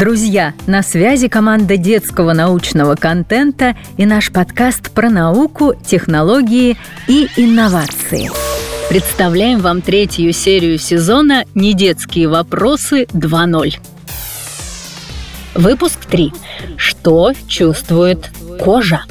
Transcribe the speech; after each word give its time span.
Друзья, 0.00 0.54
на 0.66 0.82
связи 0.82 1.28
команда 1.28 1.76
детского 1.76 2.32
научного 2.32 2.94
контента 2.94 3.76
и 3.98 4.06
наш 4.06 4.32
подкаст 4.32 4.90
про 4.92 5.10
науку, 5.10 5.74
технологии 5.74 6.78
и 7.06 7.28
инновации. 7.36 8.30
Представляем 8.88 9.60
вам 9.60 9.82
третью 9.82 10.32
серию 10.32 10.78
сезона 10.78 11.44
«Недетские 11.54 12.28
вопросы 12.28 13.02
2.0». 13.12 13.74
Выпуск 15.56 16.06
3. 16.06 16.32
Что 16.78 17.34
чувствует 17.46 18.30
кожа? 18.58 19.04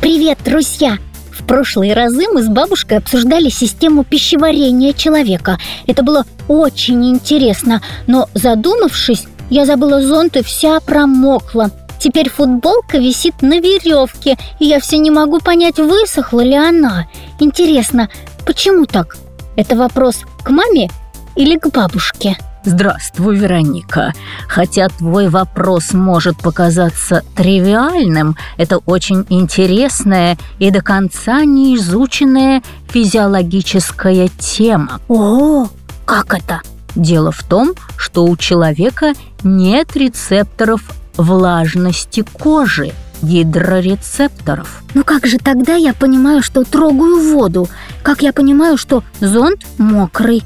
Привет, 0.00 0.40
друзья! 0.44 0.98
В 1.40 1.46
прошлые 1.46 1.94
разы 1.94 2.26
мы 2.32 2.42
с 2.42 2.48
бабушкой 2.48 2.98
обсуждали 2.98 3.48
систему 3.48 4.04
пищеварения 4.04 4.92
человека. 4.92 5.58
Это 5.86 6.02
было 6.02 6.24
очень 6.46 7.08
интересно, 7.08 7.82
но 8.06 8.28
задумавшись, 8.34 9.24
я 9.48 9.64
забыла 9.64 10.02
зонт 10.02 10.36
и 10.36 10.42
вся 10.42 10.78
промокла. 10.80 11.70
Теперь 11.98 12.30
футболка 12.30 12.98
висит 12.98 13.42
на 13.42 13.58
веревке, 13.58 14.38
и 14.58 14.66
я 14.66 14.80
все 14.80 14.98
не 14.98 15.10
могу 15.10 15.40
понять, 15.40 15.78
высохла 15.78 16.40
ли 16.40 16.54
она. 16.54 17.06
Интересно, 17.40 18.08
почему 18.46 18.86
так? 18.86 19.16
Это 19.56 19.76
вопрос 19.76 20.20
к 20.44 20.50
маме 20.50 20.88
или 21.36 21.58
к 21.58 21.68
бабушке? 21.68 22.36
Здравствуй, 22.64 23.38
Вероника. 23.38 24.12
Хотя 24.46 24.88
твой 24.88 25.28
вопрос 25.28 25.94
может 25.94 26.36
показаться 26.36 27.22
тривиальным, 27.34 28.36
это 28.58 28.78
очень 28.78 29.24
интересная 29.30 30.36
и 30.58 30.70
до 30.70 30.82
конца 30.82 31.44
не 31.44 31.76
изученная 31.76 32.62
физиологическая 32.88 34.28
тема. 34.38 35.00
О, 35.08 35.68
как 36.04 36.34
это? 36.34 36.60
Дело 36.94 37.32
в 37.32 37.42
том, 37.44 37.72
что 37.96 38.24
у 38.24 38.36
человека 38.36 39.14
нет 39.42 39.96
рецепторов 39.96 40.82
влажности 41.16 42.24
кожи, 42.32 42.92
гидрорецепторов. 43.22 44.82
Ну 44.94 45.04
как 45.04 45.26
же 45.26 45.38
тогда 45.38 45.76
я 45.76 45.94
понимаю, 45.94 46.42
что 46.42 46.64
трогаю 46.64 47.32
воду? 47.32 47.68
Как 48.02 48.22
я 48.22 48.32
понимаю, 48.32 48.76
что 48.76 49.02
зонт 49.20 49.60
мокрый? 49.78 50.42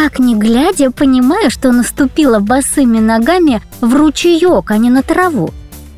Как 0.00 0.20
не 0.20 0.36
глядя, 0.36 0.92
понимаю, 0.92 1.50
что 1.50 1.72
наступила 1.72 2.38
босыми 2.38 3.00
ногами 3.00 3.60
в 3.80 3.96
ручеек, 3.96 4.70
а 4.70 4.78
не 4.78 4.90
на 4.90 5.02
траву. 5.02 5.50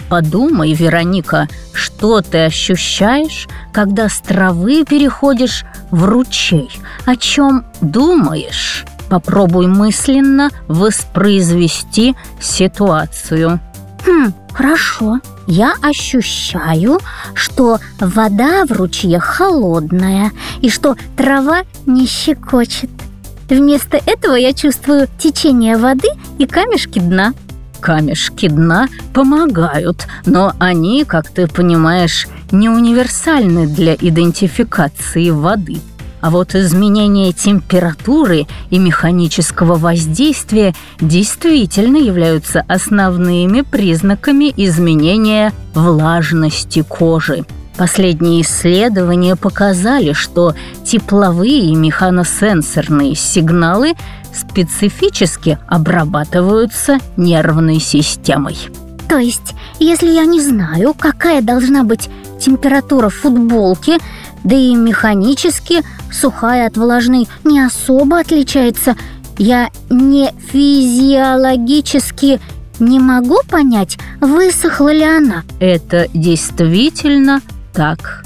Подумай, 0.08 0.72
Вероника, 0.72 1.48
что 1.74 2.22
ты 2.22 2.46
ощущаешь, 2.46 3.46
когда 3.74 4.08
с 4.08 4.18
травы 4.20 4.86
переходишь 4.88 5.66
в 5.90 6.06
ручей? 6.06 6.70
О 7.04 7.14
чем 7.14 7.66
думаешь? 7.82 8.86
Попробуй 9.10 9.66
мысленно 9.66 10.48
воспроизвести 10.66 12.16
ситуацию. 12.40 13.60
Хм, 14.06 14.32
хорошо. 14.54 15.20
Я 15.46 15.74
ощущаю, 15.82 17.00
что 17.34 17.80
вода 18.00 18.64
в 18.64 18.72
ручье 18.72 19.20
холодная 19.20 20.32
и 20.62 20.70
что 20.70 20.96
трава 21.18 21.64
не 21.84 22.06
щекочет. 22.06 22.88
Вместо 23.50 23.96
этого 24.06 24.36
я 24.36 24.52
чувствую 24.52 25.08
течение 25.18 25.76
воды 25.76 26.08
и 26.38 26.46
камешки 26.46 27.00
дна. 27.00 27.34
Камешки 27.80 28.48
дна 28.48 28.86
помогают, 29.12 30.06
но 30.24 30.52
они, 30.60 31.04
как 31.04 31.28
ты 31.28 31.48
понимаешь, 31.48 32.28
не 32.52 32.68
универсальны 32.68 33.66
для 33.66 33.94
идентификации 33.94 35.30
воды. 35.30 35.78
А 36.20 36.30
вот 36.30 36.54
изменение 36.54 37.32
температуры 37.32 38.46
и 38.68 38.78
механического 38.78 39.76
воздействия 39.76 40.74
действительно 41.00 41.96
являются 41.96 42.64
основными 42.68 43.62
признаками 43.62 44.52
изменения 44.56 45.52
влажности 45.74 46.82
кожи. 46.82 47.44
Последние 47.76 48.42
исследования 48.42 49.36
показали, 49.36 50.12
что 50.12 50.54
тепловые 50.84 51.74
механосенсорные 51.74 53.14
сигналы 53.14 53.94
специфически 54.34 55.58
обрабатываются 55.66 56.98
нервной 57.16 57.80
системой. 57.80 58.56
То 59.08 59.18
есть, 59.18 59.54
если 59.78 60.10
я 60.10 60.24
не 60.24 60.40
знаю, 60.40 60.94
какая 60.94 61.42
должна 61.42 61.82
быть 61.82 62.08
температура 62.40 63.08
футболки, 63.08 63.98
да 64.44 64.54
и 64.54 64.74
механически 64.74 65.82
сухая 66.12 66.66
от 66.68 66.76
влажной 66.76 67.28
не 67.44 67.60
особо 67.60 68.20
отличается, 68.20 68.96
я 69.36 69.70
не 69.88 70.32
физиологически 70.52 72.40
не 72.78 72.98
могу 73.00 73.38
понять, 73.48 73.98
высохла 74.20 74.92
ли 74.92 75.02
она. 75.02 75.44
Это 75.60 76.06
действительно 76.14 77.40
так. 77.72 78.24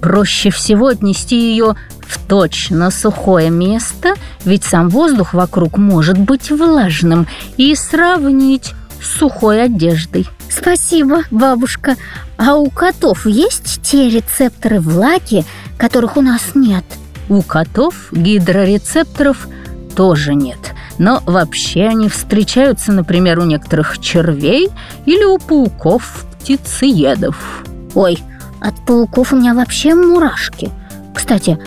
Проще 0.00 0.50
всего 0.50 0.88
отнести 0.88 1.50
ее 1.52 1.74
в 2.00 2.18
точно 2.26 2.90
сухое 2.90 3.50
место, 3.50 4.14
ведь 4.44 4.64
сам 4.64 4.88
воздух 4.88 5.34
вокруг 5.34 5.78
может 5.78 6.18
быть 6.18 6.50
влажным, 6.50 7.26
и 7.56 7.74
сравнить 7.74 8.72
с 9.02 9.18
сухой 9.18 9.64
одеждой. 9.64 10.28
Спасибо, 10.48 11.22
бабушка. 11.30 11.96
А 12.36 12.54
у 12.54 12.70
котов 12.70 13.26
есть 13.26 13.80
те 13.82 14.08
рецепторы 14.10 14.80
влаги, 14.80 15.44
которых 15.76 16.16
у 16.16 16.22
нас 16.22 16.54
нет? 16.54 16.84
У 17.28 17.42
котов 17.42 18.12
гидрорецепторов 18.12 19.48
тоже 19.96 20.34
нет. 20.34 20.58
Но 20.98 21.22
вообще 21.26 21.86
они 21.86 22.08
встречаются, 22.08 22.92
например, 22.92 23.38
у 23.38 23.44
некоторых 23.44 23.98
червей 23.98 24.70
или 25.04 25.24
у 25.24 25.38
пауков-птицеедов. 25.38 27.36
Ой, 27.94 28.18
от 28.60 28.84
пауков 28.86 29.32
у 29.32 29.36
меня 29.36 29.54
вообще 29.54 29.94
мурашки. 29.94 30.70
Кстати, 31.14 31.58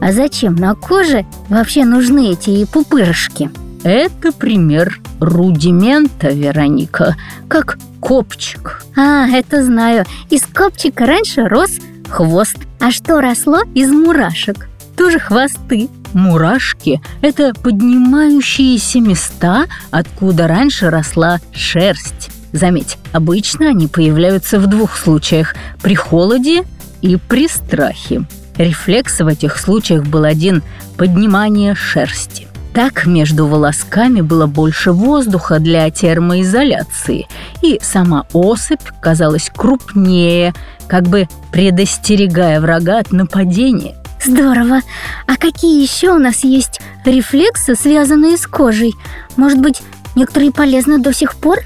а 0.00 0.12
зачем 0.12 0.54
на 0.54 0.74
коже 0.74 1.26
вообще 1.48 1.84
нужны 1.84 2.32
эти 2.32 2.64
пупырышки? 2.64 3.50
Это 3.84 4.32
пример 4.32 5.00
рудимента, 5.20 6.28
Вероника, 6.28 7.16
как 7.48 7.78
копчик. 8.00 8.84
А, 8.96 9.28
это 9.28 9.64
знаю. 9.64 10.04
Из 10.30 10.42
копчика 10.42 11.06
раньше 11.06 11.44
рос 11.46 11.70
хвост. 12.08 12.58
А 12.80 12.90
что 12.90 13.20
росло 13.20 13.60
из 13.74 13.90
мурашек? 13.90 14.68
Тоже 14.96 15.18
хвосты. 15.18 15.88
Мурашки– 16.14 17.02
это 17.20 17.52
поднимающиеся 17.52 19.00
места, 19.00 19.66
откуда 19.90 20.48
раньше 20.48 20.88
росла 20.88 21.38
шерсть. 21.52 22.30
Заметь, 22.52 22.98
обычно 23.12 23.68
они 23.68 23.86
появляются 23.86 24.58
в 24.58 24.66
двух 24.66 24.96
случаях– 24.96 25.54
при 25.82 25.94
холоде 25.94 26.64
и 27.02 27.16
при 27.16 27.46
страхе. 27.48 28.24
Рефлекс 28.56 29.20
в 29.20 29.26
этих 29.26 29.58
случаях 29.58 30.04
был 30.04 30.24
один– 30.24 30.62
поднимание 30.96 31.74
шерсти. 31.74 32.48
Так 32.74 33.06
между 33.06 33.46
волосками 33.46 34.20
было 34.20 34.46
больше 34.46 34.92
воздуха 34.92 35.58
для 35.58 35.90
термоизоляции, 35.90 37.26
и 37.62 37.78
сама 37.82 38.26
особь 38.32 38.82
казалась 39.00 39.50
крупнее, 39.54 40.54
как 40.86 41.04
бы 41.04 41.28
предостерегая 41.50 42.60
врага 42.60 42.98
от 42.98 43.10
нападения. 43.12 43.96
Здорово! 44.24 44.80
А 45.26 45.36
какие 45.36 45.82
еще 45.82 46.12
у 46.12 46.18
нас 46.18 46.44
есть 46.44 46.80
рефлексы, 47.04 47.74
связанные 47.74 48.36
с 48.36 48.46
кожей? 48.46 48.94
Может 49.36 49.60
быть, 49.60 49.82
некоторые 50.14 50.52
полезны 50.52 50.98
до 50.98 51.12
сих 51.12 51.36
пор? 51.36 51.60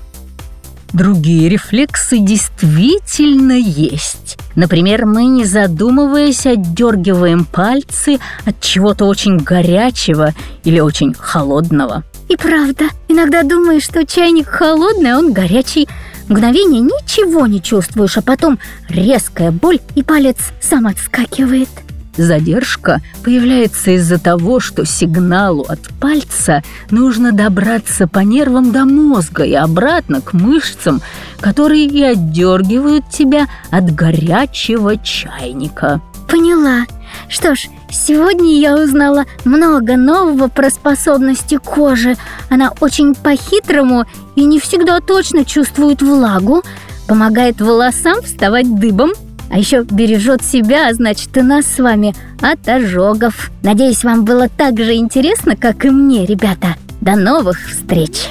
Другие 0.93 1.49
рефлексы 1.49 2.19
действительно 2.19 3.53
есть. 3.53 4.37
Например, 4.55 5.07
мы, 5.07 5.25
не 5.25 5.45
задумываясь, 5.45 6.47
отдергиваем 6.47 7.47
пальцы 7.47 8.19
от 8.45 8.61
чего-то 8.61 9.07
очень 9.07 9.39
горячего 9.39 10.35
или 10.65 10.81
очень 10.81 11.15
холодного. 11.15 12.05
И 12.29 12.37
правда, 12.37 12.85
иногда 13.09 13.43
думаешь, 13.43 13.85
что 13.85 14.07
чайник 14.07 14.49
холодный, 14.49 15.13
а 15.13 15.19
он 15.19 15.33
горячий. 15.33 15.89
Мгновение 16.29 16.81
ничего 16.81 17.47
не 17.47 17.63
чувствуешь, 17.63 18.17
а 18.19 18.23
потом 18.23 18.59
резкая 18.89 19.51
боль, 19.51 19.81
и 19.95 20.03
палец 20.03 20.39
сам 20.61 20.87
отскакивает. 20.87 21.69
Задержка 22.17 23.01
появляется 23.25 23.93
из-за 23.93 24.19
того, 24.19 24.61
что 24.61 24.85
сигналу 24.85 25.65
от 25.69 25.81
пальца 26.01 26.63
нужно 26.91 27.33
добраться 27.33 28.07
по 28.07 28.19
нервам 28.19 28.71
до 28.71 28.85
мозга 28.85 29.45
и 29.45 29.55
обратно 29.55 30.21
к 30.21 30.35
мышцам, 30.35 31.01
которые 31.41 31.87
и 31.87 32.03
отдергивают 32.03 33.09
тебя 33.09 33.47
от 33.71 33.95
горячего 33.95 34.99
чайника. 34.99 36.03
Поняла. 36.29 36.87
Что 37.29 37.55
ж, 37.55 37.69
сегодня 37.91 38.59
я 38.59 38.77
узнала 38.77 39.25
много 39.45 39.97
нового 39.97 40.49
про 40.49 40.71
способности 40.71 41.59
кожи. 41.59 42.17
Она 42.51 42.73
очень 42.81 43.15
по-хитрому 43.15 44.05
и 44.37 44.45
не 44.45 44.59
всегда 44.61 45.01
точно 45.01 45.45
чувствует 45.45 46.03
влагу, 46.03 46.63
помогает 47.07 47.61
волосам 47.61 48.23
вставать 48.23 48.79
дыбом 48.79 49.13
а 49.53 49.59
еще 49.59 49.83
бережет 49.83 50.43
себя, 50.43 50.89
а 50.89 50.95
значит 50.95 51.37
и 51.37 51.43
нас 51.43 51.67
с 51.67 51.79
вами 51.79 52.15
от 52.41 52.67
ожогов. 52.67 53.51
Надеюсь, 53.63 54.03
вам 54.03 54.25
было 54.25 54.49
так 54.49 54.79
же 54.79 54.95
интересно, 54.95 55.57
как 55.57 55.85
и 55.85 55.91
мне, 55.91 56.25
ребята. 56.25 56.77
До 57.03 57.17
новых 57.17 57.59
встреч! 57.69 58.31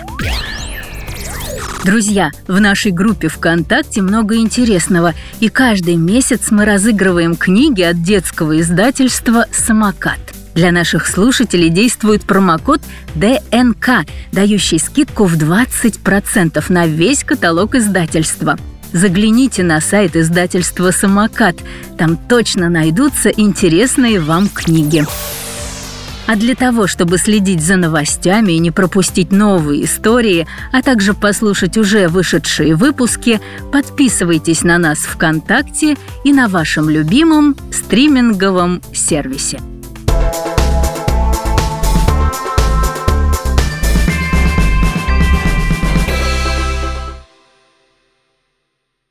Друзья, 1.85 2.31
в 2.47 2.59
нашей 2.59 2.91
группе 2.91 3.27
ВКонтакте 3.27 4.01
много 4.01 4.37
интересного, 4.37 5.13
и 5.39 5.49
каждый 5.49 5.95
месяц 5.95 6.49
мы 6.49 6.65
разыгрываем 6.65 7.35
книги 7.35 7.81
от 7.83 8.01
детского 8.01 8.59
издательства 8.59 9.45
«Самокат». 9.51 10.19
Для 10.55 10.71
наших 10.71 11.07
слушателей 11.07 11.69
действует 11.69 12.23
промокод 12.23 12.81
ДНК, 13.15 14.05
дающий 14.31 14.79
скидку 14.79 15.25
в 15.25 15.35
20% 15.37 16.63
на 16.69 16.87
весь 16.87 17.23
каталог 17.23 17.75
издательства. 17.75 18.57
Загляните 18.93 19.63
на 19.63 19.79
сайт 19.79 20.15
издательства 20.15 20.91
«Самокат», 20.91 21.55
там 21.97 22.17
точно 22.17 22.69
найдутся 22.69 23.29
интересные 23.29 24.19
вам 24.19 24.49
книги. 24.49 25.05
А 26.27 26.35
для 26.35 26.55
того, 26.55 26.87
чтобы 26.87 27.17
следить 27.17 27.61
за 27.61 27.75
новостями 27.75 28.53
и 28.53 28.59
не 28.59 28.71
пропустить 28.71 29.31
новые 29.31 29.85
истории, 29.85 30.47
а 30.71 30.81
также 30.81 31.13
послушать 31.13 31.77
уже 31.77 32.07
вышедшие 32.07 32.75
выпуски, 32.75 33.41
подписывайтесь 33.71 34.63
на 34.63 34.77
нас 34.77 34.99
ВКонтакте 34.99 35.97
и 36.23 36.31
на 36.31 36.47
вашем 36.47 36.89
любимом 36.89 37.55
стриминговом 37.71 38.81
сервисе. 38.93 39.59